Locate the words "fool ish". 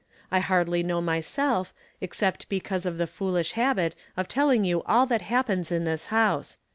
3.05-3.51